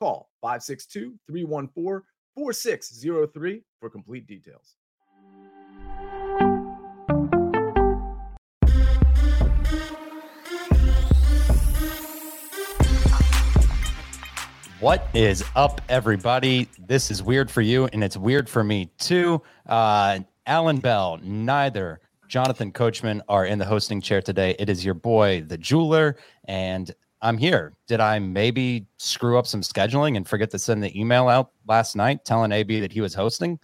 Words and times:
Call 0.00 0.30
562 0.40 1.14
314 1.26 2.02
4603 2.34 3.62
for 3.80 3.90
complete 3.90 4.26
details. 4.26 4.76
What 14.80 15.06
is 15.12 15.44
up, 15.54 15.82
everybody? 15.90 16.66
This 16.78 17.10
is 17.10 17.22
weird 17.22 17.50
for 17.50 17.60
you, 17.60 17.84
and 17.92 18.02
it's 18.02 18.16
weird 18.16 18.48
for 18.48 18.64
me 18.64 18.90
too. 18.96 19.42
Uh, 19.66 20.20
Alan 20.46 20.78
Bell, 20.78 21.20
neither 21.22 22.00
Jonathan 22.26 22.72
Coachman 22.72 23.20
are 23.28 23.44
in 23.44 23.58
the 23.58 23.66
hosting 23.66 24.00
chair 24.00 24.22
today. 24.22 24.56
It 24.58 24.70
is 24.70 24.82
your 24.82 24.94
boy, 24.94 25.42
the 25.46 25.58
jeweler, 25.58 26.16
and 26.44 26.90
I'm 27.22 27.36
here. 27.36 27.74
Did 27.86 28.00
I 28.00 28.18
maybe 28.18 28.86
screw 28.96 29.38
up 29.38 29.46
some 29.46 29.60
scheduling 29.60 30.16
and 30.16 30.26
forget 30.26 30.50
to 30.52 30.58
send 30.58 30.82
the 30.82 30.98
email 30.98 31.28
out 31.28 31.50
last 31.66 31.94
night 31.94 32.24
telling 32.24 32.52
AB 32.52 32.80
that 32.80 32.92
he 32.92 33.00
was 33.00 33.14
hosting? 33.14 33.58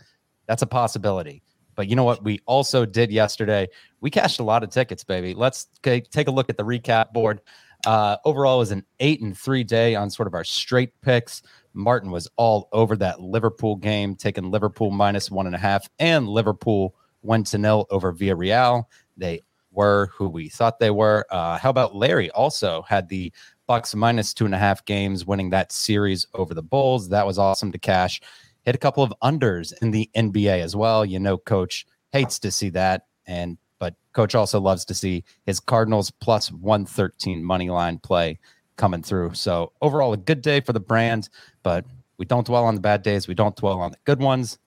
That's 0.46 0.62
a 0.62 0.66
possibility. 0.66 1.42
But 1.74 1.88
you 1.88 1.96
know 1.96 2.04
what? 2.04 2.22
We 2.22 2.40
also 2.46 2.84
did 2.84 3.10
yesterday. 3.10 3.68
We 4.00 4.10
cashed 4.10 4.40
a 4.40 4.44
lot 4.44 4.62
of 4.62 4.70
tickets, 4.70 5.04
baby. 5.04 5.34
Let's 5.34 5.68
take 5.82 6.28
a 6.28 6.30
look 6.30 6.48
at 6.50 6.56
the 6.56 6.64
recap 6.64 7.12
board. 7.12 7.40
Uh, 7.86 8.16
overall, 8.24 8.58
was 8.58 8.72
an 8.72 8.84
eight 9.00 9.20
and 9.20 9.36
three 9.36 9.62
day 9.62 9.94
on 9.94 10.10
sort 10.10 10.26
of 10.26 10.34
our 10.34 10.44
straight 10.44 10.98
picks. 11.02 11.42
Martin 11.74 12.10
was 12.10 12.28
all 12.36 12.68
over 12.72 12.96
that 12.96 13.20
Liverpool 13.20 13.76
game, 13.76 14.14
taking 14.16 14.50
Liverpool 14.50 14.90
minus 14.90 15.30
one 15.30 15.46
and 15.46 15.54
a 15.54 15.58
half, 15.58 15.88
and 15.98 16.26
Liverpool 16.28 16.94
went 17.22 17.46
to 17.48 17.58
nil 17.58 17.86
over 17.90 18.12
Villarreal. 18.12 18.84
They 19.16 19.42
were 19.76 20.10
who 20.12 20.28
we 20.28 20.48
thought 20.48 20.80
they 20.80 20.90
were. 20.90 21.24
Uh, 21.30 21.58
how 21.58 21.70
about 21.70 21.94
Larry? 21.94 22.30
Also 22.30 22.82
had 22.82 23.08
the 23.08 23.32
Bucks 23.66 23.94
minus 23.94 24.32
two 24.32 24.44
and 24.44 24.54
a 24.54 24.58
half 24.58 24.84
games, 24.84 25.26
winning 25.26 25.50
that 25.50 25.72
series 25.72 26.26
over 26.34 26.54
the 26.54 26.62
Bulls. 26.62 27.08
That 27.08 27.26
was 27.26 27.38
awesome 27.38 27.72
to 27.72 27.78
cash. 27.78 28.20
Hit 28.64 28.74
a 28.74 28.78
couple 28.78 29.02
of 29.02 29.12
unders 29.22 29.72
in 29.82 29.90
the 29.90 30.10
NBA 30.16 30.60
as 30.60 30.74
well. 30.74 31.04
You 31.04 31.20
know, 31.20 31.36
Coach 31.36 31.86
hates 32.10 32.38
to 32.40 32.50
see 32.50 32.70
that, 32.70 33.06
and 33.26 33.58
but 33.78 33.94
Coach 34.12 34.34
also 34.34 34.60
loves 34.60 34.84
to 34.86 34.94
see 34.94 35.24
his 35.44 35.60
Cardinals 35.60 36.10
plus 36.10 36.50
one 36.50 36.86
thirteen 36.86 37.44
money 37.44 37.70
line 37.70 37.98
play 37.98 38.38
coming 38.76 39.02
through. 39.02 39.34
So 39.34 39.72
overall, 39.82 40.12
a 40.12 40.16
good 40.18 40.42
day 40.42 40.60
for 40.60 40.72
the 40.72 40.80
brand, 40.80 41.28
but 41.62 41.84
we 42.18 42.24
don't 42.24 42.46
dwell 42.46 42.64
on 42.64 42.74
the 42.74 42.80
bad 42.80 43.02
days. 43.02 43.28
We 43.28 43.34
don't 43.34 43.56
dwell 43.56 43.80
on 43.80 43.90
the 43.90 43.98
good 44.04 44.20
ones. 44.20 44.58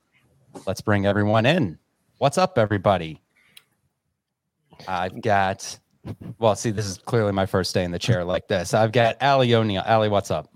Let's 0.65 0.81
bring 0.81 1.05
everyone 1.05 1.45
in. 1.45 1.77
What's 2.17 2.37
up, 2.37 2.57
everybody? 2.57 3.21
I've 4.87 5.21
got, 5.21 5.79
well, 6.37 6.55
see, 6.55 6.71
this 6.71 6.85
is 6.85 6.97
clearly 6.97 7.31
my 7.31 7.45
first 7.45 7.73
day 7.73 7.83
in 7.83 7.91
the 7.91 7.99
chair 7.99 8.23
like 8.23 8.47
this. 8.47 8.73
I've 8.73 8.91
got 8.91 9.17
Allie 9.21 9.53
O'Neill. 9.53 9.83
Allie, 9.85 10.09
what's 10.09 10.31
up? 10.31 10.49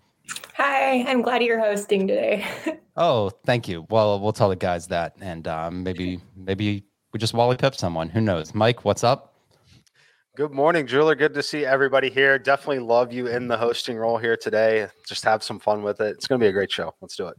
Hi, 0.56 1.04
I'm 1.04 1.22
glad 1.22 1.44
you're 1.44 1.60
hosting 1.60 2.08
today. 2.08 2.46
oh, 2.96 3.30
thank 3.46 3.68
you. 3.68 3.86
Well, 3.90 4.20
we'll 4.20 4.34
tell 4.34 4.50
the 4.50 4.56
guys 4.56 4.88
that, 4.88 5.16
and 5.22 5.48
um, 5.48 5.84
maybe 5.84 6.20
maybe 6.36 6.84
we 7.12 7.20
just 7.20 7.34
Wally 7.34 7.58
Pipp 7.58 7.76
someone. 7.76 8.10
Who 8.10 8.22
knows? 8.22 8.54
Mike, 8.54 8.86
what's 8.86 9.04
up? 9.04 9.34
Good 10.36 10.52
morning, 10.52 10.88
Jeweler. 10.88 11.14
Good 11.14 11.36
to 11.36 11.44
see 11.44 11.64
everybody 11.64 12.10
here. 12.10 12.40
Definitely 12.40 12.80
love 12.80 13.14
you 13.14 13.28
in 13.28 13.48
the 13.48 13.58
hosting 13.58 13.98
role 13.98 14.18
here 14.18 14.36
today. 14.36 14.88
Just 15.08 15.24
have 15.26 15.44
some 15.44 15.60
fun 15.60 15.84
with 15.84 16.02
it. 16.02 16.16
It's 16.16 16.26
going 16.26 16.40
to 16.40 16.44
be 16.44 16.48
a 16.48 16.52
great 16.52 16.72
show. 16.72 16.96
Let's 17.02 17.16
do 17.16 17.28
it. 17.28 17.36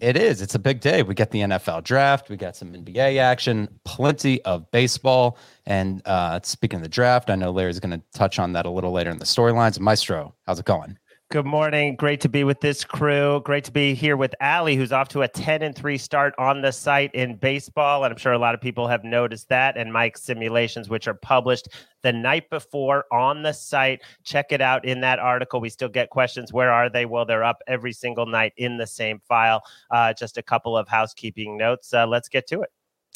It 0.00 0.16
is. 0.16 0.40
It's 0.40 0.54
a 0.54 0.58
big 0.58 0.80
day. 0.80 1.02
We 1.02 1.14
get 1.14 1.30
the 1.30 1.40
NFL 1.40 1.84
draft. 1.84 2.30
We 2.30 2.36
got 2.36 2.56
some 2.56 2.72
NBA 2.72 3.18
action, 3.18 3.68
plenty 3.84 4.42
of 4.44 4.70
baseball. 4.70 5.36
And 5.66 6.00
uh, 6.06 6.40
speaking 6.42 6.78
of 6.78 6.82
the 6.82 6.88
draft, 6.88 7.28
I 7.28 7.34
know 7.34 7.50
Larry's 7.50 7.80
going 7.80 7.98
to 7.98 8.02
touch 8.14 8.38
on 8.38 8.54
that 8.54 8.64
a 8.64 8.70
little 8.70 8.92
later 8.92 9.10
in 9.10 9.18
the 9.18 9.26
storylines. 9.26 9.78
Maestro, 9.78 10.34
how's 10.46 10.58
it 10.58 10.64
going? 10.64 10.98
Good 11.32 11.46
morning. 11.46 11.94
Great 11.94 12.20
to 12.22 12.28
be 12.28 12.42
with 12.42 12.60
this 12.60 12.82
crew. 12.82 13.40
Great 13.44 13.62
to 13.62 13.70
be 13.70 13.94
here 13.94 14.16
with 14.16 14.34
Allie, 14.40 14.74
who's 14.74 14.90
off 14.90 15.06
to 15.10 15.22
a 15.22 15.28
10 15.28 15.62
and 15.62 15.76
3 15.76 15.96
start 15.96 16.34
on 16.38 16.60
the 16.60 16.72
site 16.72 17.14
in 17.14 17.36
baseball. 17.36 18.02
And 18.02 18.10
I'm 18.10 18.18
sure 18.18 18.32
a 18.32 18.38
lot 18.38 18.56
of 18.56 18.60
people 18.60 18.88
have 18.88 19.04
noticed 19.04 19.48
that. 19.48 19.76
And 19.76 19.92
Mike's 19.92 20.24
simulations, 20.24 20.88
which 20.88 21.06
are 21.06 21.14
published 21.14 21.68
the 22.02 22.12
night 22.12 22.50
before 22.50 23.04
on 23.12 23.44
the 23.44 23.52
site. 23.52 24.02
Check 24.24 24.46
it 24.50 24.60
out 24.60 24.84
in 24.84 25.02
that 25.02 25.20
article. 25.20 25.60
We 25.60 25.68
still 25.68 25.88
get 25.88 26.10
questions. 26.10 26.52
Where 26.52 26.72
are 26.72 26.90
they? 26.90 27.06
Well, 27.06 27.24
they're 27.24 27.44
up 27.44 27.62
every 27.68 27.92
single 27.92 28.26
night 28.26 28.52
in 28.56 28.76
the 28.76 28.86
same 28.88 29.20
file. 29.20 29.62
Uh, 29.88 30.12
just 30.12 30.36
a 30.36 30.42
couple 30.42 30.76
of 30.76 30.88
housekeeping 30.88 31.56
notes. 31.56 31.94
Uh, 31.94 32.08
let's 32.08 32.28
get 32.28 32.48
to 32.48 32.62
it. 32.62 32.70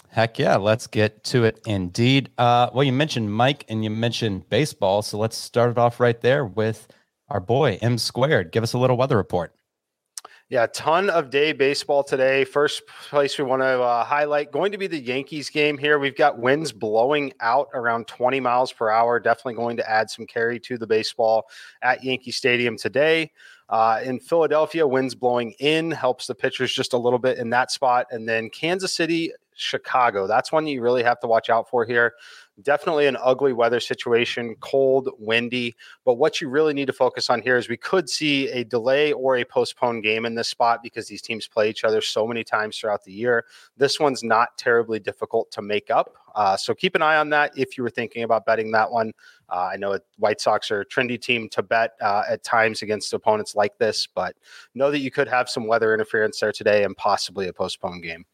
Heck 0.06 0.38
yeah, 0.38 0.54
let's 0.54 0.86
get 0.86 1.24
to 1.24 1.42
it 1.42 1.60
indeed. 1.66 2.30
Uh, 2.38 2.70
well, 2.72 2.84
you 2.84 2.92
mentioned 2.92 3.34
Mike 3.34 3.64
and 3.68 3.82
you 3.82 3.90
mentioned 3.90 4.48
baseball. 4.48 5.02
So 5.02 5.18
let's 5.18 5.36
start 5.36 5.72
it 5.72 5.78
off 5.78 5.98
right 5.98 6.20
there 6.20 6.46
with 6.46 6.86
our 7.28 7.40
boy 7.40 7.78
M 7.80 7.98
squared. 7.98 8.52
Give 8.52 8.62
us 8.62 8.72
a 8.72 8.78
little 8.78 8.96
weather 8.96 9.16
report. 9.16 9.54
Yeah, 10.50 10.66
ton 10.66 11.08
of 11.08 11.30
day 11.30 11.52
baseball 11.52 12.04
today. 12.04 12.44
First 12.44 12.86
place 13.08 13.38
we 13.38 13.44
want 13.44 13.62
to 13.62 13.80
uh, 13.80 14.04
highlight 14.04 14.52
going 14.52 14.72
to 14.72 14.78
be 14.78 14.86
the 14.86 15.00
Yankees 15.00 15.48
game 15.48 15.78
here. 15.78 15.98
We've 15.98 16.16
got 16.16 16.38
winds 16.38 16.70
blowing 16.70 17.32
out 17.40 17.68
around 17.72 18.06
20 18.08 18.40
miles 18.40 18.70
per 18.70 18.90
hour. 18.90 19.18
Definitely 19.18 19.54
going 19.54 19.78
to 19.78 19.90
add 19.90 20.10
some 20.10 20.26
carry 20.26 20.60
to 20.60 20.76
the 20.76 20.86
baseball 20.86 21.46
at 21.80 22.04
Yankee 22.04 22.30
Stadium 22.30 22.76
today. 22.76 23.32
Uh, 23.70 24.00
in 24.04 24.20
Philadelphia, 24.20 24.86
winds 24.86 25.14
blowing 25.14 25.52
in 25.60 25.90
helps 25.90 26.26
the 26.26 26.34
pitchers 26.34 26.74
just 26.74 26.92
a 26.92 26.98
little 26.98 27.18
bit 27.18 27.38
in 27.38 27.48
that 27.50 27.70
spot. 27.70 28.06
And 28.10 28.28
then 28.28 28.50
Kansas 28.50 28.92
City, 28.92 29.32
Chicago. 29.54 30.26
That's 30.26 30.52
one 30.52 30.66
you 30.66 30.82
really 30.82 31.02
have 31.02 31.20
to 31.20 31.26
watch 31.26 31.50
out 31.50 31.68
for 31.68 31.84
here. 31.84 32.14
Definitely 32.62 33.06
an 33.06 33.16
ugly 33.20 33.52
weather 33.52 33.80
situation, 33.80 34.54
cold, 34.60 35.08
windy. 35.18 35.74
But 36.04 36.14
what 36.14 36.40
you 36.40 36.48
really 36.48 36.72
need 36.72 36.86
to 36.86 36.92
focus 36.92 37.28
on 37.28 37.42
here 37.42 37.56
is 37.56 37.68
we 37.68 37.76
could 37.76 38.08
see 38.08 38.48
a 38.50 38.64
delay 38.64 39.12
or 39.12 39.36
a 39.36 39.44
postponed 39.44 40.04
game 40.04 40.24
in 40.24 40.36
this 40.36 40.48
spot 40.48 40.80
because 40.82 41.08
these 41.08 41.22
teams 41.22 41.48
play 41.48 41.68
each 41.68 41.82
other 41.82 42.00
so 42.00 42.26
many 42.26 42.44
times 42.44 42.78
throughout 42.78 43.02
the 43.02 43.12
year. 43.12 43.44
This 43.76 43.98
one's 43.98 44.22
not 44.22 44.56
terribly 44.56 45.00
difficult 45.00 45.50
to 45.52 45.62
make 45.62 45.90
up. 45.90 46.14
Uh, 46.34 46.56
so 46.56 46.74
keep 46.74 46.94
an 46.94 47.02
eye 47.02 47.16
on 47.16 47.30
that 47.30 47.56
if 47.56 47.76
you 47.76 47.82
were 47.82 47.90
thinking 47.90 48.22
about 48.22 48.46
betting 48.46 48.70
that 48.72 48.90
one. 48.90 49.12
Uh, 49.48 49.70
I 49.72 49.76
know 49.76 49.98
White 50.18 50.40
Sox 50.40 50.70
are 50.70 50.80
a 50.80 50.86
trendy 50.86 51.20
team 51.20 51.48
to 51.50 51.62
bet 51.62 51.92
uh, 52.00 52.22
at 52.28 52.42
times 52.42 52.82
against 52.82 53.12
opponents 53.12 53.54
like 53.54 53.78
this, 53.78 54.06
but 54.14 54.36
know 54.74 54.90
that 54.90 54.98
you 54.98 55.10
could 55.10 55.28
have 55.28 55.48
some 55.48 55.66
weather 55.66 55.92
interference 55.94 56.40
there 56.40 56.52
today 56.52 56.84
and 56.84 56.96
possibly 56.96 57.48
a 57.48 57.52
postponed 57.52 58.02
game. 58.02 58.24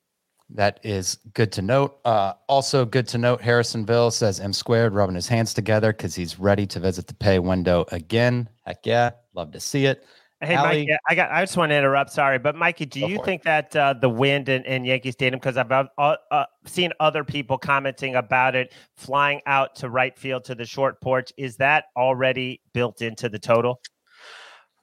That 0.55 0.81
is 0.83 1.17
good 1.35 1.53
to 1.53 1.63
note. 1.63 1.99
Uh, 2.05 2.33
also, 2.49 2.85
good 2.85 3.07
to 3.09 3.19
note 3.19 3.41
Harrisonville 3.41 4.13
says 4.13 4.41
M 4.41 4.53
squared 4.53 4.95
rubbing 4.95 5.15
his 5.15 5.29
hands 5.29 5.55
together 5.55 5.93
because 5.93 6.15
he's 6.15 6.39
ready 6.39 6.67
to 6.67 6.81
visit 6.81 7.07
the 7.07 7.15
pay 7.15 7.39
window 7.39 7.85
again. 7.93 8.49
Heck 8.65 8.85
yeah, 8.85 9.11
love 9.35 9.53
to 9.53 9.61
see 9.61 9.87
it. 9.87 10.05
Hey, 10.43 10.55
Allie, 10.55 10.87
Mike, 10.89 10.99
I 11.07 11.15
got. 11.15 11.31
I 11.31 11.43
just 11.43 11.57
want 11.59 11.71
to 11.71 11.77
interrupt. 11.77 12.11
Sorry, 12.11 12.39
but 12.39 12.57
Mikey, 12.57 12.87
do 12.87 13.01
you 13.01 13.23
think 13.25 13.43
it. 13.43 13.45
that 13.45 13.77
uh, 13.77 13.93
the 13.93 14.09
wind 14.09 14.49
in, 14.49 14.65
in 14.65 14.87
Yankee 14.87 15.13
Stadium? 15.13 15.39
Because 15.39 15.59
I've 15.59 15.71
uh, 15.71 15.87
uh, 15.99 16.45
seen 16.65 16.93
other 16.99 17.25
people 17.25 17.59
commenting 17.59 18.15
about 18.15 18.57
it, 18.57 18.73
flying 18.97 19.43
out 19.45 19.77
to 19.77 19.91
right 19.91 20.19
field 20.19 20.45
to 20.45 20.55
the 20.55 20.65
short 20.65 20.99
porch. 21.03 21.31
Is 21.37 21.57
that 21.59 21.85
already 21.95 22.63
built 22.73 23.03
into 23.03 23.29
the 23.29 23.39
total? 23.39 23.83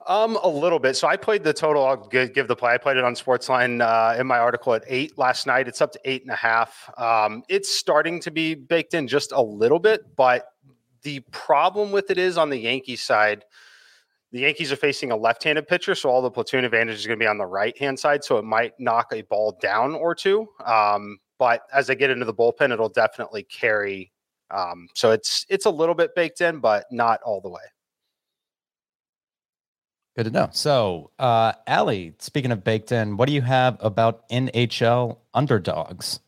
Um, 0.08 0.38
a 0.42 0.48
little 0.48 0.80
bit. 0.80 0.96
So 0.96 1.08
I 1.08 1.18
played 1.18 1.44
the 1.44 1.54
total. 1.54 1.86
I'll 1.86 2.08
give 2.08 2.48
the 2.48 2.56
play. 2.56 2.72
I 2.72 2.78
played 2.78 2.96
it 2.96 3.04
on 3.04 3.14
Sportsline 3.14 3.82
uh, 3.82 4.18
in 4.18 4.26
my 4.26 4.40
article 4.40 4.74
at 4.74 4.84
eight 4.88 5.18
last 5.18 5.46
night. 5.46 5.68
It's 5.68 5.82
up 5.82 5.92
to 5.92 6.00
eight 6.06 6.22
and 6.22 6.32
a 6.32 6.36
half. 6.36 6.90
Um, 6.98 7.44
it's 7.50 7.70
starting 7.70 8.22
to 8.22 8.32
be 8.32 8.56
baked 8.56 8.94
in 8.94 9.08
just 9.08 9.34
a 9.34 9.42
little 9.42 9.80
bit, 9.80 10.16
but 10.16 10.48
the 11.02 11.20
problem 11.32 11.92
with 11.92 12.10
it 12.10 12.18
is 12.18 12.38
on 12.38 12.50
the 12.50 12.58
Yankees 12.58 13.02
side, 13.02 13.44
the 14.32 14.40
Yankees 14.40 14.72
are 14.72 14.78
facing 14.78 15.12
a 15.12 15.16
left-handed 15.16 15.68
pitcher, 15.68 15.96
so 15.96 16.10
all 16.10 16.22
the 16.22 16.32
platoon 16.32 16.66
advantage 16.66 16.96
is 16.96 17.06
going 17.06 17.20
to 17.20 17.24
be 17.24 17.28
on 17.28 17.38
the 17.38 17.46
right-hand 17.46 18.00
side. 18.00 18.24
So 18.24 18.38
it 18.38 18.44
might 18.44 18.74
knock 18.80 19.12
a 19.14 19.24
ball 19.24 19.58
down 19.62 19.94
or 19.94 20.16
two. 20.16 20.48
Um, 20.66 21.18
but 21.38 21.62
as 21.74 21.90
I 21.90 21.96
get 21.96 22.10
into 22.10 22.26
the 22.26 22.34
bullpen, 22.34 22.72
it'll 22.72 22.90
definitely 22.90 23.44
carry. 23.44 24.12
Um, 24.52 24.88
so 24.96 25.12
it's 25.12 25.46
it's 25.50 25.66
a 25.66 25.70
little 25.70 25.96
bit 25.96 26.16
baked 26.16 26.42
in, 26.42 26.60
but 26.60 26.86
not 26.92 27.22
all 27.24 27.42
the 27.42 27.50
way. 27.50 27.62
Good 30.18 30.26
to 30.26 30.32
know. 30.32 30.50
So, 30.52 31.12
uh, 31.20 31.54
Allie, 31.68 32.16
speaking 32.18 32.52
of 32.52 32.64
baked 32.64 32.92
in, 32.92 33.18
what 33.18 33.28
do 33.28 33.36
you 33.36 33.44
have 33.44 33.78
about 33.82 34.28
NHL 34.30 35.18
underdogs? 35.36 36.22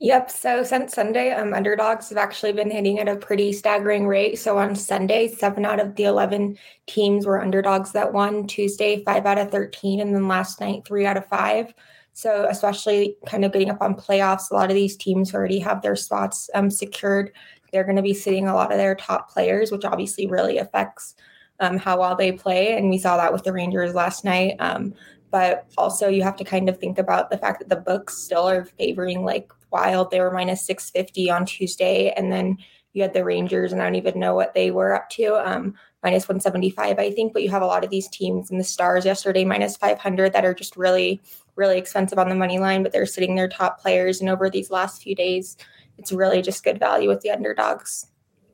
Yep. 0.00 0.30
So 0.30 0.62
since 0.62 0.92
Sunday, 0.92 1.30
um, 1.30 1.54
underdogs 1.54 2.10
have 2.10 2.18
actually 2.18 2.52
been 2.52 2.70
hitting 2.70 2.98
at 2.98 3.08
a 3.08 3.16
pretty 3.16 3.54
staggering 3.54 4.06
rate. 4.06 4.38
So 4.38 4.58
on 4.58 4.76
Sunday, 4.76 5.28
seven 5.28 5.64
out 5.64 5.80
of 5.80 5.96
the 5.96 6.04
11 6.04 6.58
teams 6.86 7.24
were 7.24 7.40
underdogs 7.40 7.92
that 7.92 8.12
won. 8.12 8.46
Tuesday, 8.46 9.02
five 9.04 9.24
out 9.24 9.38
of 9.38 9.50
13. 9.50 10.00
And 10.00 10.14
then 10.14 10.28
last 10.28 10.60
night, 10.60 10.84
three 10.84 11.06
out 11.06 11.16
of 11.16 11.26
five. 11.26 11.72
So 12.12 12.46
especially 12.50 13.16
kind 13.24 13.46
of 13.46 13.52
getting 13.52 13.70
up 13.70 13.80
on 13.80 13.94
playoffs, 13.94 14.50
a 14.50 14.54
lot 14.54 14.68
of 14.68 14.74
these 14.74 14.98
teams 14.98 15.32
already 15.32 15.60
have 15.60 15.80
their 15.80 15.96
spots 15.96 16.50
um, 16.54 16.70
secured. 16.70 17.32
They're 17.72 17.84
going 17.84 17.96
to 17.96 18.02
be 18.02 18.12
sitting 18.12 18.46
a 18.46 18.54
lot 18.54 18.70
of 18.70 18.76
their 18.76 18.94
top 18.94 19.30
players, 19.30 19.72
which 19.72 19.86
obviously 19.86 20.26
really 20.26 20.58
affects 20.58 21.14
um, 21.60 21.78
how 21.78 21.98
well 21.98 22.16
they 22.16 22.32
play. 22.32 22.76
And 22.76 22.90
we 22.90 22.98
saw 22.98 23.16
that 23.16 23.32
with 23.32 23.44
the 23.44 23.52
Rangers 23.52 23.94
last 23.94 24.24
night. 24.24 24.56
Um, 24.58 24.94
but 25.30 25.66
also, 25.76 26.08
you 26.08 26.22
have 26.22 26.36
to 26.36 26.44
kind 26.44 26.68
of 26.68 26.78
think 26.78 26.98
about 26.98 27.30
the 27.30 27.38
fact 27.38 27.58
that 27.58 27.68
the 27.68 27.76
books 27.76 28.16
still 28.16 28.48
are 28.48 28.64
favoring 28.64 29.24
like 29.24 29.52
Wild. 29.70 30.10
They 30.10 30.20
were 30.20 30.30
minus 30.30 30.64
650 30.64 31.30
on 31.30 31.44
Tuesday. 31.44 32.12
And 32.16 32.30
then 32.30 32.58
you 32.92 33.02
had 33.02 33.12
the 33.12 33.24
Rangers, 33.24 33.72
and 33.72 33.82
I 33.82 33.84
don't 33.84 33.96
even 33.96 34.20
know 34.20 34.34
what 34.34 34.54
they 34.54 34.70
were 34.70 34.94
up 34.94 35.10
to, 35.10 35.34
um, 35.44 35.74
minus 36.04 36.28
175, 36.28 36.98
I 37.00 37.10
think. 37.10 37.32
But 37.32 37.42
you 37.42 37.50
have 37.50 37.62
a 37.62 37.66
lot 37.66 37.82
of 37.82 37.90
these 37.90 38.08
teams 38.08 38.50
and 38.50 38.60
the 38.60 38.64
Stars 38.64 39.04
yesterday, 39.04 39.44
minus 39.44 39.76
500, 39.76 40.32
that 40.32 40.44
are 40.44 40.54
just 40.54 40.76
really, 40.76 41.20
really 41.56 41.78
expensive 41.78 42.20
on 42.20 42.28
the 42.28 42.36
money 42.36 42.60
line, 42.60 42.84
but 42.84 42.92
they're 42.92 43.04
sitting 43.04 43.34
their 43.34 43.48
top 43.48 43.80
players. 43.80 44.20
And 44.20 44.30
over 44.30 44.48
these 44.48 44.70
last 44.70 45.02
few 45.02 45.16
days, 45.16 45.56
it's 45.98 46.12
really 46.12 46.42
just 46.42 46.62
good 46.62 46.78
value 46.78 47.08
with 47.08 47.22
the 47.22 47.30
underdogs. 47.30 48.06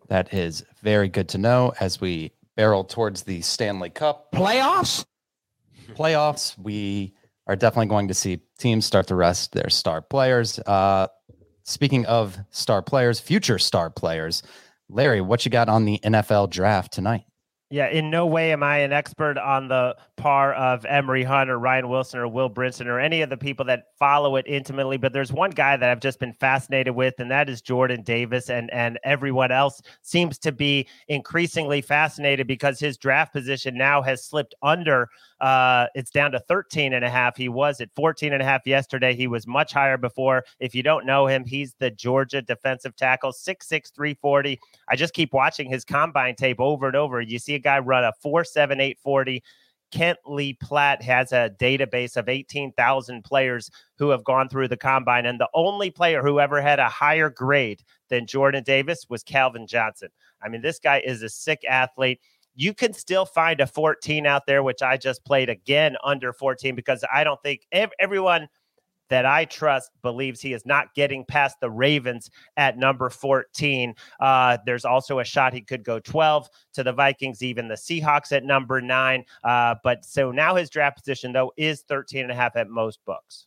That 0.08 0.32
is 0.32 0.64
very 0.82 1.08
good 1.08 1.28
to 1.30 1.38
know 1.38 1.74
as 1.78 2.00
we 2.00 2.32
barrel 2.60 2.84
towards 2.84 3.22
the 3.22 3.40
Stanley 3.40 3.88
Cup 3.88 4.30
playoffs. 4.32 5.06
Playoffs, 5.94 6.58
we 6.58 7.14
are 7.46 7.56
definitely 7.56 7.86
going 7.86 8.08
to 8.08 8.12
see 8.12 8.40
teams 8.58 8.84
start 8.84 9.06
to 9.06 9.14
rest 9.14 9.52
their 9.52 9.70
star 9.70 10.02
players. 10.02 10.58
Uh, 10.58 11.06
speaking 11.62 12.04
of 12.04 12.36
star 12.50 12.82
players, 12.82 13.18
future 13.18 13.58
star 13.58 13.88
players, 13.88 14.42
Larry, 14.90 15.22
what 15.22 15.46
you 15.46 15.50
got 15.50 15.70
on 15.70 15.86
the 15.86 16.00
NFL 16.04 16.50
draft 16.50 16.92
tonight? 16.92 17.24
Yeah, 17.72 17.86
in 17.86 18.10
no 18.10 18.26
way 18.26 18.50
am 18.50 18.64
I 18.64 18.78
an 18.78 18.92
expert 18.92 19.38
on 19.38 19.68
the 19.68 19.96
par 20.16 20.54
of 20.54 20.84
Emory 20.86 21.22
Hunt 21.22 21.48
or 21.48 21.56
Ryan 21.56 21.88
Wilson 21.88 22.18
or 22.18 22.26
Will 22.26 22.50
Brinson 22.50 22.86
or 22.86 22.98
any 22.98 23.22
of 23.22 23.30
the 23.30 23.36
people 23.36 23.64
that 23.66 23.84
follow 23.96 24.34
it 24.34 24.46
intimately. 24.48 24.96
But 24.96 25.12
there's 25.12 25.32
one 25.32 25.50
guy 25.50 25.76
that 25.76 25.88
I've 25.88 26.00
just 26.00 26.18
been 26.18 26.32
fascinated 26.32 26.96
with, 26.96 27.14
and 27.20 27.30
that 27.30 27.48
is 27.48 27.62
Jordan 27.62 28.02
Davis. 28.02 28.50
And 28.50 28.72
and 28.72 28.98
everyone 29.04 29.52
else 29.52 29.80
seems 30.02 30.36
to 30.40 30.50
be 30.50 30.88
increasingly 31.06 31.80
fascinated 31.80 32.48
because 32.48 32.80
his 32.80 32.98
draft 32.98 33.32
position 33.32 33.78
now 33.78 34.02
has 34.02 34.24
slipped 34.24 34.56
under 34.62 35.08
uh, 35.40 35.86
it's 35.94 36.10
down 36.10 36.32
to 36.32 36.40
13 36.40 36.92
and 36.92 37.04
a 37.04 37.10
half. 37.10 37.36
He 37.36 37.48
was 37.48 37.80
at 37.80 37.88
14 37.96 38.32
and 38.32 38.42
a 38.42 38.44
half 38.44 38.66
yesterday. 38.66 39.14
He 39.14 39.26
was 39.26 39.46
much 39.46 39.72
higher 39.72 39.96
before. 39.96 40.44
If 40.58 40.74
you 40.74 40.82
don't 40.82 41.06
know 41.06 41.26
him, 41.26 41.44
he's 41.44 41.74
the 41.78 41.90
Georgia 41.90 42.42
defensive 42.42 42.94
tackle, 42.96 43.32
6'6, 43.32 43.94
340. 43.94 44.58
I 44.88 44.96
just 44.96 45.14
keep 45.14 45.32
watching 45.32 45.70
his 45.70 45.84
combine 45.84 46.36
tape 46.36 46.60
over 46.60 46.86
and 46.86 46.96
over. 46.96 47.20
You 47.20 47.38
see 47.38 47.54
a 47.54 47.58
guy 47.58 47.78
run 47.78 48.04
a 48.04 48.12
4'7, 48.24 48.46
840. 48.56 49.42
Kent 49.90 50.18
Lee 50.24 50.52
Platte 50.52 51.02
has 51.02 51.32
a 51.32 51.50
database 51.58 52.16
of 52.16 52.28
18,000 52.28 53.24
players 53.24 53.70
who 53.98 54.10
have 54.10 54.22
gone 54.24 54.48
through 54.48 54.68
the 54.68 54.76
combine. 54.76 55.26
And 55.26 55.40
the 55.40 55.48
only 55.54 55.90
player 55.90 56.22
who 56.22 56.38
ever 56.38 56.60
had 56.60 56.78
a 56.78 56.88
higher 56.88 57.28
grade 57.28 57.82
than 58.08 58.26
Jordan 58.26 58.62
Davis 58.62 59.06
was 59.08 59.22
Calvin 59.22 59.66
Johnson. 59.66 60.10
I 60.42 60.48
mean, 60.48 60.62
this 60.62 60.78
guy 60.78 61.02
is 61.04 61.22
a 61.22 61.28
sick 61.28 61.60
athlete 61.68 62.20
you 62.54 62.74
can 62.74 62.92
still 62.92 63.24
find 63.24 63.60
a 63.60 63.66
14 63.66 64.26
out 64.26 64.46
there, 64.46 64.62
which 64.62 64.82
I 64.82 64.96
just 64.96 65.24
played 65.24 65.48
again 65.48 65.96
under 66.04 66.32
14 66.32 66.74
because 66.74 67.04
I 67.12 67.24
don't 67.24 67.40
think 67.42 67.66
ev- 67.72 67.92
everyone 67.98 68.48
that 69.10 69.26
I 69.26 69.44
trust 69.44 69.90
believes 70.02 70.40
he 70.40 70.52
is 70.52 70.64
not 70.64 70.94
getting 70.94 71.24
past 71.24 71.56
the 71.60 71.70
Ravens 71.70 72.30
at 72.56 72.78
number 72.78 73.10
14. 73.10 73.94
Uh, 74.20 74.56
there's 74.64 74.84
also 74.84 75.18
a 75.18 75.24
shot 75.24 75.52
he 75.52 75.60
could 75.60 75.84
go 75.84 75.98
12 75.98 76.48
to 76.74 76.84
the 76.84 76.92
Vikings, 76.92 77.42
even 77.42 77.68
the 77.68 77.74
Seahawks 77.74 78.32
at 78.32 78.44
number 78.44 78.80
nine. 78.80 79.24
Uh, 79.44 79.74
but 79.82 80.04
so 80.04 80.30
now 80.30 80.54
his 80.54 80.70
draft 80.70 80.98
position, 80.98 81.32
though, 81.32 81.52
is 81.56 81.82
13 81.82 82.22
and 82.22 82.30
a 82.30 82.34
half 82.34 82.56
at 82.56 82.68
most 82.68 83.00
books. 83.04 83.46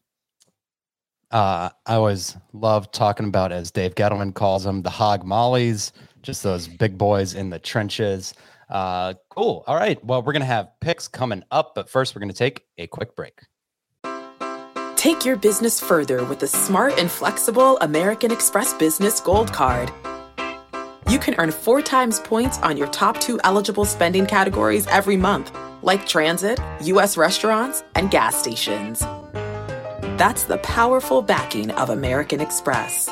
Uh, 1.31 1.69
I 1.87 1.95
always 1.95 2.37
love 2.51 2.91
talking 2.91 3.27
about, 3.27 3.51
as 3.51 3.71
Dave 3.71 3.95
Gettleman 3.95 4.35
calls 4.35 4.65
them, 4.65 4.83
the 4.83 4.91
hog 4.91 5.25
mollies, 5.25 5.91
just 6.21 6.43
those 6.43 6.67
big 6.67 6.95
boys 6.95 7.33
in 7.33 7.49
the 7.49 7.57
trenches. 7.57 8.35
Uh, 8.73 9.13
cool. 9.29 9.63
All 9.67 9.75
right. 9.75 10.03
Well, 10.03 10.23
we're 10.23 10.33
going 10.33 10.41
to 10.41 10.47
have 10.47 10.71
picks 10.81 11.07
coming 11.07 11.43
up, 11.51 11.75
but 11.75 11.89
first, 11.89 12.15
we're 12.15 12.21
going 12.21 12.31
to 12.31 12.35
take 12.35 12.65
a 12.79 12.87
quick 12.87 13.15
break. 13.15 13.39
Take 14.95 15.25
your 15.25 15.35
business 15.35 15.79
further 15.79 16.23
with 16.25 16.39
the 16.39 16.47
smart 16.47 16.97
and 16.97 17.11
flexible 17.11 17.77
American 17.79 18.31
Express 18.31 18.73
Business 18.73 19.19
Gold 19.19 19.53
Card. 19.53 19.91
You 21.07 21.19
can 21.19 21.35
earn 21.37 21.51
four 21.51 21.81
times 21.83 22.19
points 22.21 22.57
on 22.59 22.75
your 22.75 22.87
top 22.87 23.19
two 23.19 23.39
eligible 23.43 23.85
spending 23.85 24.25
categories 24.25 24.87
every 24.87 25.17
month, 25.17 25.55
like 25.83 26.07
transit, 26.07 26.59
U.S. 26.81 27.15
restaurants, 27.15 27.83
and 27.93 28.09
gas 28.09 28.35
stations. 28.35 29.01
That's 30.17 30.45
the 30.45 30.57
powerful 30.59 31.21
backing 31.21 31.69
of 31.71 31.89
American 31.89 32.39
Express. 32.39 33.09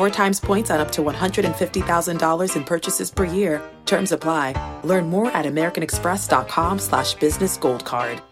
Four 0.00 0.08
times 0.08 0.40
points 0.40 0.70
on 0.70 0.80
up 0.80 0.90
to 0.92 1.02
$150,000 1.02 2.56
in 2.56 2.64
purchases 2.64 3.10
per 3.10 3.24
year. 3.26 3.60
Terms 3.84 4.12
apply. 4.12 4.80
Learn 4.82 5.10
more 5.10 5.30
at 5.32 5.44
americanexpress.com 5.44 6.78
slash 6.78 7.12
business 7.16 7.58
gold 7.58 7.84
card. 7.84 8.22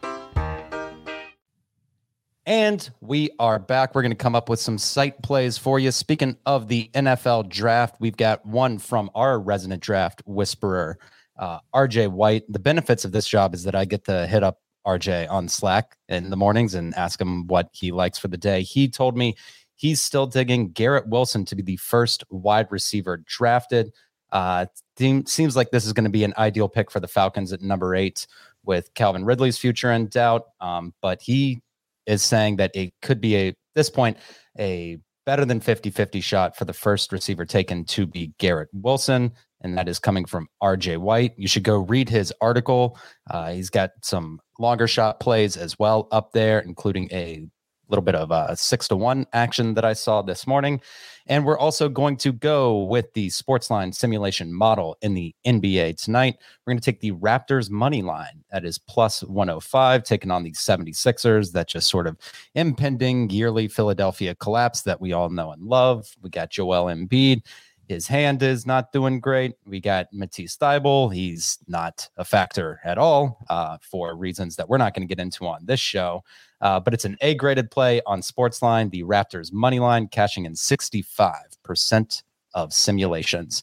And 2.47 2.89
we 3.03 3.29
are 3.39 3.59
back. 3.59 3.95
We're 3.95 4.01
going 4.01 4.13
to 4.13 4.17
come 4.17 4.35
up 4.35 4.49
with 4.49 4.61
some 4.61 4.79
site 4.79 5.21
plays 5.23 5.59
for 5.59 5.79
you. 5.79 5.91
Speaking 5.91 6.39
of 6.47 6.69
the 6.69 6.89
NFL 6.95 7.51
draft, 7.51 7.97
we've 8.01 8.17
got 8.17 8.47
one 8.47 8.79
from 8.79 9.11
our 9.15 9.39
resident 9.39 9.83
draft 9.83 10.23
whisperer, 10.25 10.99
uh, 11.39 11.59
RJ 11.75 12.11
White. 12.13 12.45
The 12.51 12.61
benefits 12.61 13.05
of 13.05 13.13
this 13.13 13.29
job 13.29 13.53
is 13.53 13.65
that 13.65 13.75
I 13.75 13.85
get 13.85 14.07
to 14.07 14.27
hit 14.27 14.43
up 14.43 14.63
RJ 14.87 15.31
on 15.31 15.49
Slack 15.49 15.99
in 16.09 16.31
the 16.31 16.37
mornings 16.39 16.73
and 16.73 16.95
ask 16.95 17.21
him 17.21 17.47
what 17.47 17.69
he 17.73 17.93
likes 17.93 18.19
for 18.19 18.29
the 18.29 18.39
day. 18.39 18.63
He 18.63 18.89
told 18.89 19.19
me 19.19 19.37
he's 19.79 20.01
still 20.03 20.27
digging 20.27 20.71
Garrett 20.73 21.09
Wilson 21.09 21.45
to 21.47 21.55
be 21.55 21.63
the 21.63 21.77
first 21.77 22.25
wide 22.31 22.67
receiver 22.71 23.23
drafted. 23.27 23.93
Uh, 24.31 24.67
seems 24.97 25.57
like 25.57 25.71
this 25.71 25.87
is 25.87 25.95
going 25.95 26.05
to 26.05 26.11
be 26.11 26.25
an 26.25 26.35
ideal 26.37 26.69
pick 26.69 26.91
for 26.91 27.01
the 27.01 27.09
Falcons 27.09 27.53
at 27.53 27.63
number 27.63 27.95
eight 27.95 28.27
with 28.65 28.93
Calvin 28.95 29.25
Ridley's 29.25 29.57
future 29.57 29.93
in 29.93 30.09
doubt. 30.09 30.47
Um, 30.61 30.93
but 31.01 31.23
he 31.23 31.63
is 32.07 32.23
saying 32.23 32.57
that 32.57 32.73
it 32.75 32.93
could 33.01 33.21
be 33.21 33.37
a 33.37 33.57
this 33.75 33.89
point 33.89 34.19
a 34.59 34.99
better 35.25 35.45
than 35.45 35.61
50-50 35.61 36.23
shot 36.23 36.57
for 36.57 36.65
the 36.65 36.73
first 36.73 37.13
receiver 37.13 37.45
taken 37.45 37.85
to 37.85 38.07
be 38.07 38.33
Garrett 38.39 38.69
Wilson. 38.73 39.33
And 39.61 39.79
that 39.79 39.89
is 39.89 39.99
coming 39.99 40.25
from 40.25 40.49
RJ 40.63 40.99
White. 40.99 41.35
You 41.37 41.47
should 41.47 41.65
go 41.65 41.79
read 41.79 42.09
his 42.09 42.33
article. 42.41 42.99
Uh, 43.31 43.53
he's 43.53 43.71
got 43.71 43.91
some 44.03 44.41
longer 44.59 44.89
shot 44.89 45.21
plays 45.21 45.57
as 45.57 45.79
well 45.79 46.09
up 46.11 46.33
there, 46.33 46.61
including 46.61 47.09
a 47.13 47.47
little 47.89 48.03
bit 48.03 48.15
of 48.15 48.31
a 48.31 48.57
six 48.57 48.89
to 48.89 48.97
one 48.97 49.27
action 49.33 49.75
that 49.75 49.85
I 49.85 49.93
saw 49.93 50.23
this 50.23 50.47
morning. 50.47 50.81
And 51.27 51.45
we're 51.45 51.59
also 51.59 51.89
going 51.89 52.17
to 52.19 52.33
go 52.33 52.85
with 52.85 53.13
the 53.13 53.29
sports 53.29 53.71
line 53.71 53.93
simulation 53.93 54.53
model 54.53 54.97
in 55.03 55.13
the 55.13 55.35
NBA 55.47 56.03
tonight. 56.03 56.37
We're 56.65 56.73
going 56.73 56.81
to 56.81 56.85
take 56.85 57.01
the 57.01 57.13
Raptors 57.13 57.71
money 57.71 58.01
line 58.01 58.45
that 58.51 58.65
is 58.65 58.79
plus 58.79 59.23
105, 59.23 60.05
taking 60.05 60.31
on 60.31 60.43
the 60.43 60.53
76ers. 60.53 61.53
That 61.53 61.69
just 61.69 61.89
sort 61.89 62.07
of 62.07 62.17
impending 62.55 63.29
yearly 63.29 63.69
Philadelphia 63.69 64.35
collapse 64.35 64.83
that 64.83 65.01
we 65.01 65.13
all 65.13 65.29
know 65.29 65.53
and 65.53 65.63
love. 65.63 66.11
We 66.23 66.31
got 66.31 66.51
Joel 66.51 66.87
Embiid. 66.87 67.43
His 67.89 68.07
hand 68.07 68.43
is 68.43 68.67
not 68.67 68.93
doing 68.93 69.19
great. 69.19 69.55
We 69.67 69.81
got 69.81 70.13
Matisse 70.13 70.57
Thybulle. 70.59 71.13
He's 71.13 71.59
not 71.67 72.07
a 72.19 72.25
factor 72.25 72.81
at 72.85 72.99
all 72.99 73.45
uh, 73.49 73.79
for 73.81 74.15
reasons 74.15 74.57
that 74.57 74.69
we're 74.69 74.77
not 74.77 74.95
going 74.95 75.09
to 75.09 75.15
get 75.15 75.23
into 75.23 75.47
on 75.47 75.65
this 75.65 75.81
show. 75.81 76.23
Uh, 76.61 76.81
but 76.81 76.95
it's 76.95 77.05
an 77.05 77.17
A 77.21 77.35
graded 77.35 77.71
play 77.71 78.01
on 78.07 78.21
Sportsline, 78.21 78.91
the 78.91 79.03
Raptors 79.05 79.53
money 79.53 79.79
line, 79.79 80.09
cashing 80.09 80.45
in 80.45 80.55
65% 80.55 82.23
of 82.55 82.73
simulations. 82.73 83.63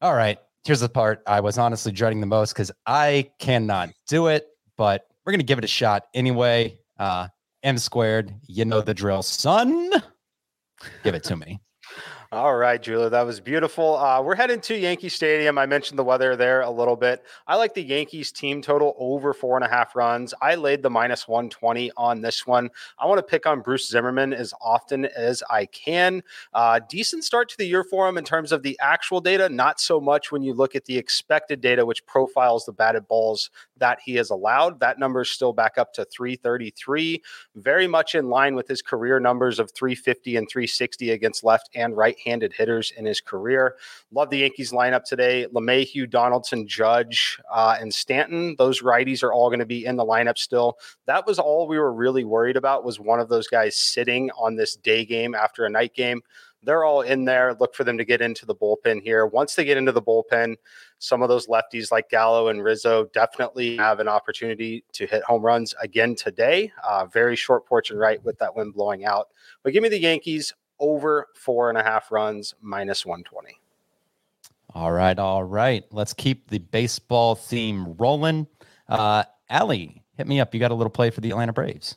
All 0.00 0.14
right. 0.14 0.38
Here's 0.64 0.80
the 0.80 0.88
part 0.88 1.22
I 1.26 1.40
was 1.40 1.58
honestly 1.58 1.92
dreading 1.92 2.20
the 2.20 2.26
most 2.26 2.52
because 2.52 2.70
I 2.86 3.30
cannot 3.38 3.90
do 4.08 4.28
it, 4.28 4.46
but 4.76 5.06
we're 5.24 5.32
going 5.32 5.40
to 5.40 5.46
give 5.46 5.58
it 5.58 5.64
a 5.64 5.68
shot 5.68 6.04
anyway. 6.14 6.78
Uh, 6.98 7.28
M 7.62 7.78
squared, 7.78 8.34
you 8.46 8.64
know 8.64 8.80
the 8.80 8.94
drill, 8.94 9.22
son. 9.22 9.90
Give 11.02 11.14
it 11.14 11.24
to 11.24 11.36
me. 11.36 11.60
All 12.32 12.54
right, 12.54 12.80
Jeweler, 12.80 13.10
that 13.10 13.26
was 13.26 13.40
beautiful. 13.40 13.96
Uh, 13.96 14.22
we're 14.22 14.36
heading 14.36 14.60
to 14.60 14.78
Yankee 14.78 15.08
Stadium. 15.08 15.58
I 15.58 15.66
mentioned 15.66 15.98
the 15.98 16.04
weather 16.04 16.36
there 16.36 16.60
a 16.60 16.70
little 16.70 16.94
bit. 16.94 17.24
I 17.48 17.56
like 17.56 17.74
the 17.74 17.82
Yankees 17.82 18.30
team 18.30 18.62
total 18.62 18.94
over 19.00 19.32
four 19.32 19.56
and 19.56 19.64
a 19.64 19.68
half 19.68 19.96
runs. 19.96 20.32
I 20.40 20.54
laid 20.54 20.80
the 20.80 20.90
minus 20.90 21.26
120 21.26 21.90
on 21.96 22.20
this 22.20 22.46
one. 22.46 22.70
I 23.00 23.06
want 23.06 23.18
to 23.18 23.24
pick 23.24 23.46
on 23.46 23.62
Bruce 23.62 23.88
Zimmerman 23.90 24.32
as 24.32 24.54
often 24.60 25.06
as 25.06 25.42
I 25.50 25.66
can. 25.66 26.22
Uh, 26.54 26.78
decent 26.88 27.24
start 27.24 27.48
to 27.48 27.56
the 27.58 27.66
year 27.66 27.82
for 27.82 28.08
him 28.08 28.16
in 28.16 28.22
terms 28.22 28.52
of 28.52 28.62
the 28.62 28.78
actual 28.80 29.20
data, 29.20 29.48
not 29.48 29.80
so 29.80 30.00
much 30.00 30.30
when 30.30 30.44
you 30.44 30.54
look 30.54 30.76
at 30.76 30.84
the 30.84 30.98
expected 30.98 31.60
data, 31.60 31.84
which 31.84 32.06
profiles 32.06 32.64
the 32.64 32.72
batted 32.72 33.08
balls 33.08 33.50
that 33.80 33.98
he 34.04 34.14
has 34.14 34.30
allowed. 34.30 34.80
That 34.80 34.98
number 34.98 35.22
is 35.22 35.30
still 35.30 35.52
back 35.52 35.76
up 35.76 35.92
to 35.94 36.04
333, 36.04 37.22
very 37.56 37.86
much 37.86 38.14
in 38.14 38.28
line 38.28 38.54
with 38.54 38.68
his 38.68 38.80
career 38.80 39.18
numbers 39.18 39.58
of 39.58 39.70
350 39.72 40.36
and 40.36 40.48
360 40.48 41.10
against 41.10 41.42
left 41.42 41.68
and 41.74 41.96
right 41.96 42.16
handed 42.24 42.52
hitters 42.52 42.92
in 42.96 43.04
his 43.04 43.20
career. 43.20 43.76
Love 44.12 44.30
the 44.30 44.38
Yankees 44.38 44.72
lineup 44.72 45.04
today. 45.04 45.46
LeMahieu, 45.52 46.08
Donaldson, 46.08 46.66
Judge, 46.68 47.38
uh, 47.52 47.76
and 47.80 47.92
Stanton. 47.92 48.54
Those 48.58 48.82
righties 48.82 49.22
are 49.22 49.32
all 49.32 49.48
going 49.48 49.58
to 49.58 49.66
be 49.66 49.84
in 49.84 49.96
the 49.96 50.04
lineup 50.04 50.38
still. 50.38 50.78
That 51.06 51.26
was 51.26 51.38
all 51.38 51.66
we 51.66 51.78
were 51.78 51.92
really 51.92 52.24
worried 52.24 52.56
about 52.56 52.84
was 52.84 53.00
one 53.00 53.20
of 53.20 53.28
those 53.28 53.48
guys 53.48 53.76
sitting 53.76 54.30
on 54.38 54.56
this 54.56 54.76
day 54.76 55.04
game 55.04 55.34
after 55.34 55.64
a 55.64 55.70
night 55.70 55.94
game. 55.94 56.22
They're 56.62 56.84
all 56.84 57.00
in 57.00 57.24
there. 57.24 57.54
Look 57.58 57.74
for 57.74 57.84
them 57.84 57.96
to 57.98 58.04
get 58.04 58.20
into 58.20 58.44
the 58.44 58.54
bullpen 58.54 59.02
here. 59.02 59.26
Once 59.26 59.54
they 59.54 59.64
get 59.64 59.76
into 59.76 59.92
the 59.92 60.02
bullpen, 60.02 60.56
some 60.98 61.22
of 61.22 61.28
those 61.28 61.46
lefties 61.46 61.90
like 61.90 62.10
Gallo 62.10 62.48
and 62.48 62.62
Rizzo 62.62 63.06
definitely 63.14 63.76
have 63.76 64.00
an 64.00 64.08
opportunity 64.08 64.84
to 64.92 65.06
hit 65.06 65.22
home 65.22 65.42
runs 65.42 65.74
again 65.80 66.14
today. 66.14 66.70
Uh, 66.84 67.06
very 67.06 67.36
short 67.36 67.66
porch 67.66 67.90
and 67.90 67.98
right 67.98 68.22
with 68.24 68.38
that 68.38 68.54
wind 68.54 68.74
blowing 68.74 69.04
out. 69.04 69.28
But 69.62 69.72
give 69.72 69.82
me 69.82 69.88
the 69.88 70.00
Yankees 70.00 70.52
over 70.78 71.28
four 71.34 71.68
and 71.68 71.78
a 71.78 71.82
half 71.82 72.10
runs, 72.10 72.54
minus 72.60 73.06
120. 73.06 73.58
All 74.74 74.92
right, 74.92 75.18
all 75.18 75.44
right. 75.44 75.84
Let's 75.90 76.12
keep 76.12 76.48
the 76.48 76.58
baseball 76.58 77.34
theme 77.34 77.94
rolling. 77.96 78.46
Uh, 78.88 79.24
Allie, 79.48 80.02
hit 80.16 80.26
me 80.26 80.40
up. 80.40 80.54
You 80.54 80.60
got 80.60 80.70
a 80.70 80.74
little 80.74 80.90
play 80.90 81.10
for 81.10 81.20
the 81.20 81.30
Atlanta 81.30 81.52
Braves. 81.52 81.96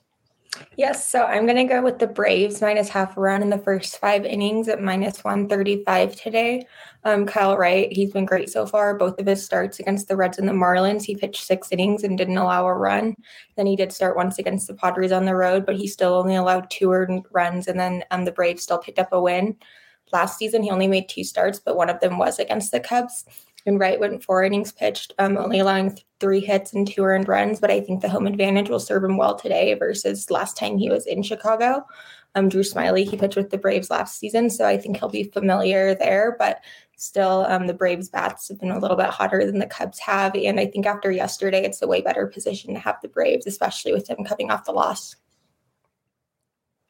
Yes, 0.75 1.07
so 1.07 1.23
I'm 1.23 1.45
going 1.45 1.67
to 1.67 1.71
go 1.71 1.81
with 1.81 1.99
the 1.99 2.07
Braves 2.07 2.61
minus 2.61 2.89
half 2.89 3.15
a 3.15 3.19
run 3.19 3.41
in 3.41 3.49
the 3.49 3.57
first 3.57 3.97
five 3.99 4.25
innings 4.25 4.67
at 4.67 4.81
minus 4.81 5.23
135 5.23 6.15
today. 6.15 6.65
Um, 7.03 7.25
Kyle 7.25 7.57
Wright, 7.57 7.91
he's 7.91 8.11
been 8.11 8.25
great 8.25 8.49
so 8.49 8.65
far. 8.65 8.95
Both 8.95 9.19
of 9.19 9.25
his 9.25 9.43
starts 9.43 9.79
against 9.79 10.07
the 10.07 10.15
Reds 10.15 10.39
and 10.39 10.47
the 10.47 10.53
Marlins, 10.53 11.03
he 11.03 11.15
pitched 11.15 11.43
six 11.43 11.71
innings 11.71 12.03
and 12.03 12.17
didn't 12.17 12.37
allow 12.37 12.65
a 12.65 12.73
run. 12.73 13.15
Then 13.55 13.65
he 13.65 13.75
did 13.75 13.91
start 13.91 14.15
once 14.15 14.39
against 14.39 14.67
the 14.67 14.73
Padres 14.73 15.11
on 15.11 15.25
the 15.25 15.35
road, 15.35 15.65
but 15.65 15.75
he 15.75 15.87
still 15.87 16.15
only 16.15 16.35
allowed 16.35 16.69
two 16.69 16.89
runs. 17.31 17.67
And 17.67 17.79
then 17.79 18.03
um, 18.11 18.25
the 18.25 18.31
Braves 18.31 18.63
still 18.63 18.79
picked 18.79 18.99
up 18.99 19.09
a 19.11 19.21
win. 19.21 19.55
Last 20.11 20.37
season, 20.37 20.63
he 20.63 20.69
only 20.69 20.87
made 20.87 21.09
two 21.09 21.23
starts, 21.23 21.59
but 21.59 21.75
one 21.75 21.89
of 21.89 21.99
them 21.99 22.17
was 22.17 22.39
against 22.39 22.71
the 22.71 22.79
Cubs 22.79 23.25
and 23.65 23.79
Wright 23.79 23.99
went 23.99 24.23
four 24.23 24.43
innings 24.43 24.71
pitched, 24.71 25.13
um, 25.19 25.37
only 25.37 25.59
allowing 25.59 25.89
th- 25.89 26.05
three 26.19 26.39
hits 26.39 26.73
and 26.73 26.87
two 26.87 27.03
earned 27.03 27.27
runs. 27.27 27.59
But 27.59 27.71
I 27.71 27.81
think 27.81 28.01
the 28.01 28.09
home 28.09 28.27
advantage 28.27 28.69
will 28.69 28.79
serve 28.79 29.03
him 29.03 29.17
well 29.17 29.35
today 29.35 29.73
versus 29.73 30.29
last 30.31 30.57
time 30.57 30.77
he 30.77 30.89
was 30.89 31.05
in 31.05 31.23
Chicago. 31.23 31.85
Um, 32.35 32.49
Drew 32.49 32.63
Smyly, 32.63 33.07
he 33.07 33.15
pitched 33.15 33.35
with 33.35 33.51
the 33.51 33.57
Braves 33.57 33.91
last 33.91 34.17
season, 34.17 34.49
so 34.49 34.65
I 34.65 34.77
think 34.77 34.97
he'll 34.97 35.09
be 35.09 35.25
familiar 35.25 35.93
there. 35.93 36.35
But 36.39 36.61
still, 36.97 37.45
um, 37.47 37.67
the 37.67 37.73
Braves 37.73 38.09
bats 38.09 38.47
have 38.47 38.59
been 38.59 38.71
a 38.71 38.79
little 38.79 38.97
bit 38.97 39.07
hotter 39.07 39.45
than 39.45 39.59
the 39.59 39.67
Cubs 39.67 39.99
have, 39.99 40.35
and 40.35 40.59
I 40.59 40.65
think 40.65 40.85
after 40.85 41.11
yesterday, 41.11 41.63
it's 41.63 41.81
a 41.81 41.87
way 41.87 42.01
better 42.01 42.25
position 42.27 42.73
to 42.73 42.79
have 42.79 42.97
the 43.01 43.07
Braves, 43.07 43.45
especially 43.45 43.93
with 43.93 44.09
him 44.09 44.23
coming 44.25 44.49
off 44.49 44.65
the 44.65 44.71
loss. 44.71 45.15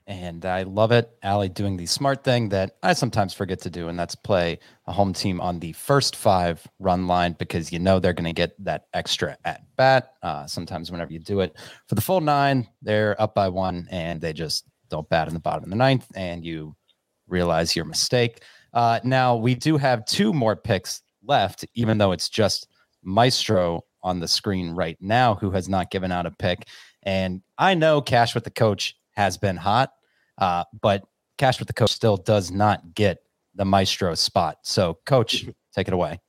And 0.06 0.46
I 0.46 0.64
love 0.64 0.92
it. 0.92 1.12
Allie 1.24 1.48
doing 1.48 1.78
the 1.78 1.86
smart 1.86 2.26
thing 2.26 2.50
that 2.50 2.76
I 2.84 2.92
sometimes 2.94 3.34
forget 3.34 3.62
to 3.62 3.70
do, 3.70 3.88
and 3.88 3.98
that's 3.98 4.16
play 4.16 4.60
a 4.86 4.92
home 4.92 5.14
team 5.14 5.40
on 5.40 5.60
the 5.60 5.72
first 5.74 6.18
five 6.18 6.66
run 6.80 7.08
line 7.08 7.36
because 7.40 7.72
you 7.72 7.80
know 7.80 8.00
they're 8.00 8.12
going 8.14 8.26
to 8.26 8.34
get 8.34 8.54
that 8.66 8.88
extra 8.94 9.38
at 9.46 9.64
bat. 9.78 10.14
Uh, 10.22 10.46
sometimes, 10.46 10.92
whenever 10.92 11.14
you 11.14 11.20
do 11.20 11.40
it 11.40 11.56
for 11.88 11.96
the 11.96 12.02
full 12.02 12.20
nine, 12.20 12.68
they're 12.82 13.20
up 13.22 13.34
by 13.34 13.48
one 13.48 13.88
and 13.92 14.20
they 14.20 14.34
just 14.34 14.66
don't 14.90 15.08
bat 15.08 15.30
in 15.30 15.34
the 15.34 15.40
bottom 15.40 15.64
of 15.64 15.70
the 15.70 15.76
ninth, 15.76 16.08
and 16.16 16.46
you 16.46 16.76
realize 17.28 17.76
your 17.76 17.86
mistake. 17.86 18.44
Uh, 18.74 19.00
now, 19.04 19.36
we 19.38 19.56
do 19.56 19.78
have 19.78 20.06
two 20.06 20.34
more 20.34 20.56
picks 20.56 21.02
left, 21.24 21.66
even 21.76 21.98
though 21.98 22.12
it's 22.12 22.28
just 22.28 22.68
Maestro 23.04 23.86
on 24.02 24.20
the 24.20 24.28
screen 24.28 24.72
right 24.72 24.98
now 25.00 25.36
who 25.36 25.52
has 25.52 25.70
not 25.70 25.92
given 25.92 26.12
out 26.12 26.26
a 26.26 26.32
pick. 26.32 26.68
And 27.04 27.42
I 27.58 27.74
know 27.74 28.02
Cash 28.02 28.36
with 28.36 28.44
the 28.44 28.52
coach 28.52 28.96
has 29.14 29.38
been 29.38 29.58
hot, 29.58 29.92
uh, 30.38 30.64
but 30.80 31.04
Cash 31.38 31.60
with 31.60 31.68
the 31.68 31.74
coach 31.74 31.92
still 31.92 32.18
does 32.18 32.52
not 32.52 32.94
get 32.94 33.20
the 33.56 33.66
maestro 33.66 34.16
spot. 34.16 34.60
So, 34.64 35.00
coach, 35.06 35.46
take 35.76 35.88
it 35.88 35.94
away. 35.94 36.20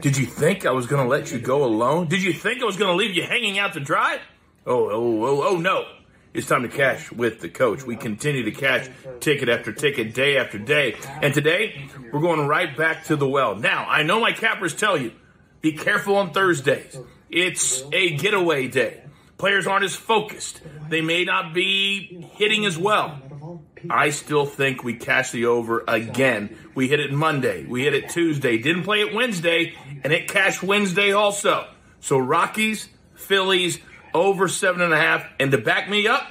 Did 0.00 0.16
you 0.16 0.26
think 0.26 0.66
I 0.66 0.72
was 0.72 0.86
going 0.86 1.02
to 1.02 1.08
let 1.08 1.32
you 1.32 1.38
go 1.38 1.64
alone? 1.64 2.08
Did 2.08 2.22
you 2.22 2.32
think 2.32 2.62
I 2.62 2.66
was 2.66 2.76
going 2.76 2.90
to 2.90 2.96
leave 2.96 3.14
you 3.14 3.22
hanging 3.22 3.58
out 3.58 3.72
to 3.74 3.80
dry? 3.80 4.20
Oh, 4.66 4.90
oh, 4.90 5.24
oh, 5.24 5.42
oh, 5.48 5.56
no. 5.56 5.86
It's 6.34 6.46
time 6.46 6.62
to 6.62 6.68
cash 6.68 7.12
with 7.12 7.40
the 7.40 7.48
coach. 7.48 7.84
We 7.84 7.96
continue 7.96 8.42
to 8.44 8.50
cash 8.52 8.88
ticket 9.20 9.48
after 9.48 9.72
ticket, 9.72 10.14
day 10.14 10.36
after 10.38 10.58
day. 10.58 10.96
And 11.20 11.34
today, 11.34 11.88
we're 12.12 12.20
going 12.20 12.46
right 12.46 12.74
back 12.76 13.04
to 13.04 13.16
the 13.16 13.28
well. 13.28 13.54
Now, 13.56 13.86
I 13.86 14.02
know 14.02 14.20
my 14.20 14.32
cappers 14.32 14.74
tell 14.74 14.96
you, 14.96 15.12
be 15.60 15.72
careful 15.72 16.16
on 16.16 16.32
Thursdays. 16.32 16.98
It's 17.28 17.82
a 17.92 18.16
getaway 18.16 18.68
day. 18.68 19.04
Players 19.42 19.66
aren't 19.66 19.84
as 19.84 19.96
focused. 19.96 20.60
They 20.88 21.00
may 21.00 21.24
not 21.24 21.52
be 21.52 22.28
hitting 22.34 22.64
as 22.64 22.78
well. 22.78 23.20
I 23.90 24.10
still 24.10 24.46
think 24.46 24.84
we 24.84 24.94
cash 24.94 25.32
the 25.32 25.46
over 25.46 25.82
again. 25.88 26.56
We 26.76 26.86
hit 26.86 27.00
it 27.00 27.12
Monday. 27.12 27.66
We 27.66 27.82
hit 27.82 27.92
it 27.92 28.08
Tuesday. 28.08 28.58
Didn't 28.58 28.84
play 28.84 29.00
it 29.00 29.12
Wednesday, 29.12 29.74
and 30.04 30.12
it 30.12 30.28
cashed 30.28 30.62
Wednesday 30.62 31.10
also. 31.10 31.66
So 31.98 32.18
Rockies, 32.18 32.88
Phillies, 33.16 33.80
over 34.14 34.46
seven 34.46 34.80
and 34.80 34.92
a 34.92 34.96
half. 34.96 35.26
And 35.40 35.50
to 35.50 35.58
back 35.58 35.90
me 35.90 36.06
up, 36.06 36.24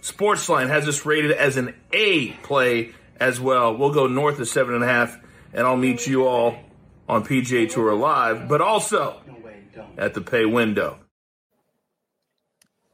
Sportsline 0.00 0.66
has 0.66 0.84
this 0.84 1.06
rated 1.06 1.30
as 1.30 1.56
an 1.56 1.76
A 1.92 2.32
play 2.42 2.90
as 3.20 3.40
well. 3.40 3.76
We'll 3.76 3.94
go 3.94 4.08
north 4.08 4.40
of 4.40 4.48
seven 4.48 4.74
and 4.74 4.82
a 4.82 4.88
half, 4.88 5.16
and 5.52 5.64
I'll 5.64 5.76
meet 5.76 6.08
you 6.08 6.26
all 6.26 6.56
on 7.08 7.24
PGA 7.24 7.70
Tour 7.70 7.94
Live, 7.94 8.48
but 8.48 8.60
also 8.60 9.20
at 9.96 10.14
the 10.14 10.20
pay 10.20 10.44
window. 10.44 10.98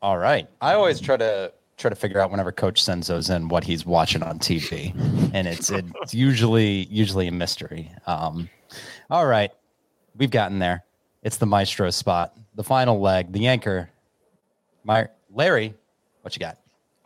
All 0.00 0.18
right. 0.18 0.48
I 0.60 0.74
always 0.74 1.00
try 1.00 1.16
to 1.16 1.52
try 1.76 1.88
to 1.88 1.96
figure 1.96 2.20
out 2.20 2.30
whenever 2.30 2.52
coach 2.52 2.82
sends 2.82 3.06
those 3.06 3.30
in 3.30 3.48
what 3.48 3.64
he's 3.64 3.86
watching 3.86 4.22
on 4.22 4.38
TV, 4.38 4.92
and 5.32 5.46
it's 5.46 5.70
it's 5.70 6.14
usually 6.14 6.86
usually 6.86 7.28
a 7.28 7.32
mystery. 7.32 7.90
Um, 8.06 8.48
all 9.10 9.26
right, 9.26 9.50
we've 10.16 10.30
gotten 10.30 10.58
there. 10.58 10.84
It's 11.22 11.36
the 11.36 11.46
maestro 11.46 11.90
spot, 11.90 12.36
the 12.54 12.64
final 12.64 13.00
leg, 13.00 13.32
the 13.32 13.46
anchor. 13.46 13.90
My 14.84 15.08
Larry, 15.32 15.74
what 16.22 16.34
you 16.34 16.40
got? 16.40 16.58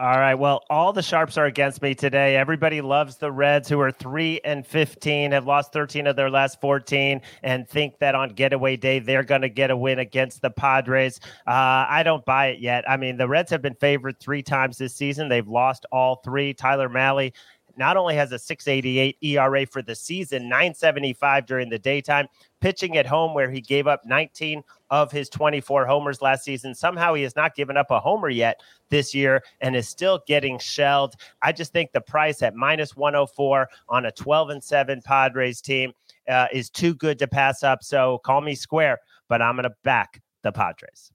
All 0.03 0.19
right. 0.19 0.35
Well, 0.35 0.65
all 0.69 0.93
the 0.93 1.01
sharps 1.01 1.39
are 1.39 1.45
against 1.45 1.81
me 1.81 1.95
today. 1.95 2.35
Everybody 2.35 2.81
loves 2.81 3.19
the 3.19 3.31
Reds, 3.31 3.69
who 3.69 3.79
are 3.79 3.93
three 3.93 4.41
and 4.45 4.67
fifteen, 4.67 5.31
have 5.31 5.47
lost 5.47 5.73
thirteen 5.73 6.09
of 6.09 6.17
their 6.17 6.29
last 6.29 6.61
fourteen, 6.61 7.21
and 7.45 7.69
think 7.69 8.01
that 8.01 8.17
on 8.17 8.31
getaway 8.31 8.77
day 8.77 8.99
they're 8.99 9.23
going 9.23 9.43
to 9.43 9.49
get 9.49 9.71
a 9.71 9.77
win 9.77 10.01
against 10.01 10.43
the 10.43 10.51
Padres. 10.51 11.21
Uh, 11.47 11.87
I 11.89 12.03
don't 12.03 12.25
buy 12.25 12.47
it 12.49 12.59
yet. 12.59 12.83
I 12.91 12.97
mean, 12.97 13.17
the 13.17 13.29
Reds 13.29 13.53
have 13.53 13.63
been 13.63 13.77
favored 13.77 14.19
three 14.19 14.43
times 14.43 14.77
this 14.77 14.93
season. 14.97 15.29
They've 15.29 15.47
lost 15.47 15.87
all 15.93 16.17
three. 16.25 16.53
Tyler 16.53 16.89
Mahle 16.89 17.31
not 17.77 17.97
only 17.97 18.15
has 18.15 18.33
a 18.33 18.39
688 18.39 19.17
ERA 19.23 19.67
for 19.67 19.83
the 19.83 19.95
season, 19.95 20.49
975 20.49 21.47
during 21.47 21.69
the 21.69 21.79
daytime, 21.79 22.27
pitching 22.61 22.97
at 22.97 23.07
home 23.07 23.35
where 23.35 23.51
he 23.51 23.61
gave 23.61 23.87
up 23.87 24.05
19 24.05 24.63
of 24.91 25.11
his 25.11 25.29
24 25.29 25.87
homers 25.87 26.23
last 26.23 26.45
season. 26.45 26.75
Somehow 26.75 27.15
he 27.15 27.23
has 27.23 27.37
not 27.37 27.55
given 27.55 27.77
up 27.77 27.91
a 27.91 28.01
homer 28.01 28.29
yet 28.29 28.61
this 28.89 29.15
year 29.15 29.43
and 29.61 29.75
is 29.75 29.89
still 29.89 30.23
getting 30.27 30.59
shelled. 30.59 31.15
I 31.43 31.53
just 31.53 31.73
think 31.73 31.93
the 31.93 32.01
price 32.01 32.43
at 32.43 32.55
minus 32.55 32.97
104 32.97 33.69
on 33.89 34.07
a 34.07 34.13
12 34.13 34.51
and 34.51 34.63
7 34.63 35.03
Padres 35.03 35.61
team 35.61 35.93
uh, 36.29 36.47
is 36.53 36.71
too 36.71 36.95
good 36.95 37.19
to 37.19 37.27
pass 37.27 37.63
up. 37.63 37.83
So 37.83 38.19
call 38.19 38.41
me 38.41 38.55
square, 38.55 38.99
but 39.29 39.43
I'm 39.43 39.57
going 39.57 39.65
to 39.65 39.75
back 39.83 40.21
the 40.43 40.53
Padres. 40.53 41.11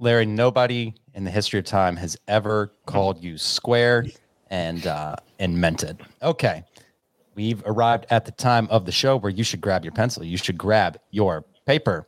Larry, 0.00 0.26
nobody 0.26 0.94
in 1.14 1.24
the 1.24 1.30
history 1.30 1.58
of 1.58 1.64
time 1.64 1.96
has 1.96 2.16
ever 2.28 2.72
called 2.86 3.22
you 3.22 3.36
square 3.36 4.04
and 4.50 4.86
uh, 4.86 5.16
and 5.38 5.60
meant 5.60 5.82
it. 5.82 5.96
Okay, 6.22 6.64
we've 7.34 7.62
arrived 7.66 8.06
at 8.10 8.24
the 8.24 8.32
time 8.32 8.66
of 8.70 8.84
the 8.84 8.92
show 8.92 9.16
where 9.16 9.30
you 9.30 9.44
should 9.44 9.60
grab 9.60 9.84
your 9.84 9.92
pencil. 9.92 10.24
You 10.24 10.36
should 10.36 10.58
grab 10.58 10.98
your 11.10 11.44
paper. 11.66 12.06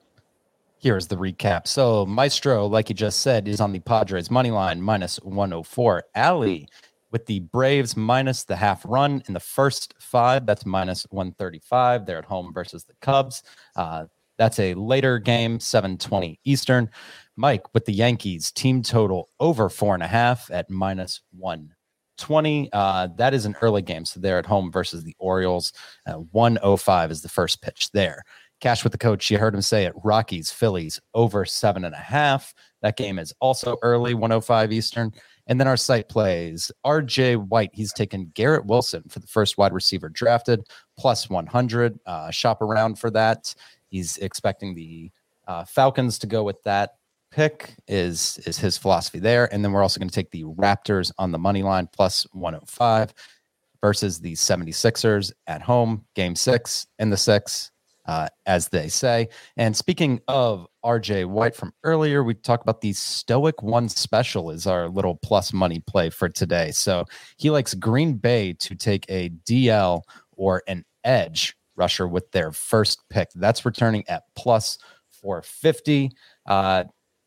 Here's 0.79 1.07
the 1.07 1.17
recap. 1.17 1.67
So 1.67 2.07
Maestro, 2.07 2.67
like 2.67 2.89
you 2.89 2.95
just 2.95 3.21
said, 3.21 3.47
is 3.47 3.61
on 3.61 3.73
the 3.73 3.81
Padres 3.81 4.31
money 4.31 4.51
line 4.51 4.81
minus 4.81 5.17
104. 5.19 6.05
Allie 6.15 6.67
with 7.11 7.27
the 7.27 7.41
Braves 7.41 7.97
minus 7.97 8.45
the 8.45 8.57
half 8.57 8.83
run 8.87 9.23
in 9.29 9.35
the 9.35 9.41
first 9.41 9.95
five. 9.99 10.47
That's 10.47 10.65
minus 10.65 11.07
135. 11.11 12.07
They're 12.07 12.19
at 12.19 12.25
home 12.25 12.53
versus 12.55 12.85
the 12.85 12.95
Cubs. 13.03 13.43
Uh, 13.77 14.07
that's 14.39 14.59
a 14.59 14.73
later 14.73 15.19
game, 15.19 15.61
720 15.61 16.41
Eastern. 16.45 16.89
Mike 17.37 17.75
with 17.75 17.85
the 17.85 17.93
Yankees 17.93 18.51
team 18.51 18.83
total 18.83 19.29
over 19.39 19.69
four 19.69 19.93
and 19.93 20.03
a 20.03 20.07
half 20.07 20.51
at 20.51 20.71
minus 20.71 21.21
one 21.31 21.75
20. 22.21 22.71
Uh, 22.73 23.09
that 23.17 23.35
is 23.35 23.47
an 23.47 23.57
early 23.61 23.83
game. 23.83 24.05
So 24.05 24.21
they're 24.21 24.39
at 24.39 24.47
home 24.47 24.71
versus 24.71 25.03
the 25.03 25.17
Orioles. 25.19 25.73
Uh, 26.07 26.15
105 26.33 27.11
is 27.11 27.23
the 27.23 27.29
first 27.29 27.63
pitch 27.63 27.91
there. 27.91 28.23
Cash 28.61 28.85
with 28.85 28.93
the 28.93 28.99
coach. 28.99 29.31
You 29.31 29.39
heard 29.39 29.55
him 29.55 29.63
say 29.63 29.85
it. 29.85 29.95
Rockies, 30.05 30.53
Phillies 30.53 31.01
over 31.15 31.45
seven 31.45 31.85
and 31.85 31.95
a 31.95 31.99
half. 31.99 32.55
That 32.83 32.97
game 32.97 33.19
is 33.19 33.33
also 33.41 33.77
early, 33.83 34.15
105 34.15 34.71
Eastern. 34.73 35.13
And 35.47 35.59
then 35.59 35.67
our 35.67 35.77
site 35.77 36.09
plays 36.09 36.71
RJ 36.85 37.49
White. 37.49 37.71
He's 37.73 37.93
taken 37.93 38.31
Garrett 38.35 38.67
Wilson 38.67 39.03
for 39.09 39.19
the 39.19 39.27
first 39.27 39.59
wide 39.59 39.73
receiver 39.73 40.09
drafted, 40.09 40.63
plus 40.97 41.29
100. 41.29 41.99
Uh, 42.07 42.31
shop 42.31 42.63
around 42.63 42.99
for 42.99 43.11
that. 43.11 43.55
He's 43.89 44.19
expecting 44.19 44.75
the 44.75 45.11
uh, 45.49 45.65
Falcons 45.65 46.19
to 46.21 46.27
go 46.27 46.45
with 46.45 46.63
that 46.63 47.00
pick 47.31 47.75
is 47.89 48.39
is 48.47 48.59
his 48.59 48.77
philosophy 48.77 49.19
there. 49.19 49.53
And 49.53 49.65
then 49.65 49.73
we're 49.73 49.83
also 49.83 50.01
going 50.01 50.09
to 50.09 50.15
take 50.15 50.31
the 50.31 50.45
Raptors 50.45 51.13
on 51.19 51.33
the 51.33 51.39
money 51.39 51.63
line 51.63 51.89
plus 51.93 52.27
105 52.33 53.15
versus 53.81 54.21
the 54.21 54.33
76ers 54.33 55.33
at 55.47 55.63
home, 55.63 56.05
game 56.15 56.37
six 56.37 56.87
in 56.99 57.11
the 57.11 57.17
six 57.17 57.71
uh, 58.07 58.29
as 58.47 58.69
they 58.69 58.89
say. 58.89 59.29
And 59.57 59.77
speaking 59.77 60.21
of 60.27 60.67
RJ 60.85 61.27
White 61.27 61.55
from 61.55 61.73
earlier, 61.85 62.25
we 62.25 62.35
talked 62.35 62.65
about 62.65 62.81
the 62.81 62.93
Stoic 62.93 63.63
One 63.63 63.89
Special 63.89 64.51
is 64.51 64.67
our 64.67 64.89
little 64.89 65.17
plus 65.17 65.53
money 65.53 65.81
play 65.87 66.11
for 66.11 66.29
today. 66.29 66.73
So 66.73 67.05
he 67.37 67.51
likes 67.51 67.73
Green 67.75 68.15
Bay 68.15 68.53
to 68.55 68.75
take 68.75 69.07
a 69.09 69.31
DL 69.49 70.03
or 70.33 70.63
an 70.67 70.85
edge 71.05 71.57
rusher 71.77 72.09
with 72.09 72.31
their 72.33 72.51
first 72.51 73.01
pick. 73.11 73.29
That's 73.37 73.65
returning 73.65 74.05
at 74.09 74.25
plus 74.35 74.79
450. 75.23 76.11
Uh, 76.47 76.85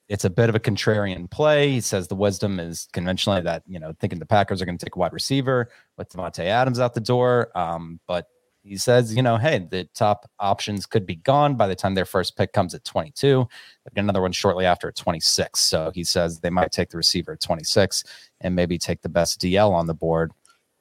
it's 0.10 0.26
a 0.26 0.30
bit 0.30 0.50
of 0.50 0.56
a 0.56 0.60
contrarian 0.60 1.30
play. 1.30 1.72
He 1.72 1.82
says 1.82 2.08
the 2.08 2.16
wisdom 2.16 2.60
is 2.60 2.88
conventionally 2.94 3.42
that, 3.42 3.64
you 3.68 3.80
know, 3.80 3.94
thinking 4.00 4.20
the 4.20 4.26
Packers 4.26 4.62
are 4.62 4.66
going 4.66 4.78
to 4.78 4.86
take 4.86 4.96
a 4.96 5.00
wide 5.00 5.14
receiver 5.14 5.70
with 5.98 6.10
Davante 6.12 6.46
Adams 6.46 6.80
out 6.80 6.94
the 6.94 7.00
door. 7.00 7.58
Um, 7.58 8.00
but 8.08 8.28
he 8.64 8.78
says, 8.78 9.16
you 9.16 9.22
know, 9.22 9.38
hey, 9.38 9.68
the 9.70 9.88
top 9.94 10.30
options 10.40 10.86
could 10.86 11.06
be 11.06 11.16
gone 11.16 11.56
by 11.56 11.68
the 11.68 11.76
time 11.76 11.96
their 11.96 12.06
first 12.06 12.38
pick 12.38 12.54
comes 12.54 12.74
at 12.74 12.86
22. 12.86 13.48
They've 13.86 13.94
got 13.94 14.02
another 14.02 14.22
one 14.22 14.32
shortly 14.32 14.66
after 14.66 14.88
at 14.88 14.96
26. 14.96 15.60
So 15.60 15.92
he 15.94 16.04
says 16.04 16.40
they 16.40 16.50
might 16.50 16.72
take 16.72 16.90
the 16.90 16.98
receiver 16.98 17.34
at 17.34 17.42
26 17.42 18.04
and 18.42 18.56
maybe 18.56 18.78
take 18.78 19.02
the 19.02 19.10
best 19.10 19.42
DL 19.42 19.72
on 19.72 19.88
the 19.88 19.94
board 19.94 20.32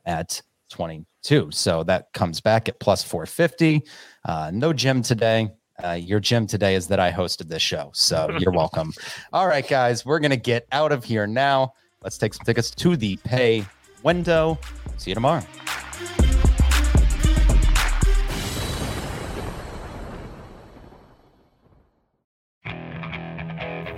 at 0.05 0.43
22. 0.71 1.51
So 1.51 1.83
that 1.85 2.13
comes 2.13 2.41
back 2.41 2.69
at 2.69 2.79
plus 2.79 3.03
450. 3.03 3.83
Uh, 4.25 4.51
no 4.53 4.73
Jim 4.73 5.03
today. 5.03 5.51
Uh, 5.85 5.93
your 5.93 6.21
Jim 6.21 6.47
today 6.47 6.75
is 6.75 6.87
that 6.89 7.01
I 7.01 7.11
hosted 7.11 7.49
this 7.49 7.63
show. 7.63 7.91
So 7.93 8.31
you're 8.39 8.53
welcome. 8.53 8.93
All 9.33 9.47
right, 9.47 9.67
guys, 9.67 10.07
we're 10.07 10.21
going 10.21 10.31
to 10.31 10.37
get 10.37 10.67
out 10.73 10.93
of 10.93 11.05
here 11.05 11.27
now. 11.27 11.75
Let's 12.03 12.19
take 12.19 12.35
some 12.35 12.45
tickets 12.45 12.71
to 12.71 12.97
the 12.97 13.17
pay 13.25 13.65
window. 14.03 14.59
See 14.97 15.11
you 15.11 15.15
tomorrow. 15.15 15.43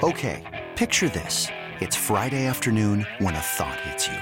Okay, 0.02 0.42
picture 0.76 1.08
this. 1.08 1.48
It's 1.80 1.96
Friday 1.96 2.46
afternoon 2.46 3.06
when 3.18 3.34
a 3.34 3.40
thought 3.40 3.80
hits 3.80 4.06
you. 4.06 4.18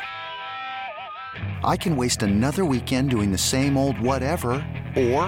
I 1.64 1.76
can 1.76 1.96
waste 1.96 2.22
another 2.22 2.64
weekend 2.64 3.10
doing 3.10 3.32
the 3.32 3.38
same 3.38 3.76
old 3.76 3.98
whatever, 4.00 4.52
or 4.96 5.24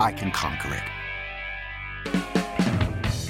I 0.00 0.14
can 0.16 0.30
conquer 0.30 0.72
it. 0.74 0.93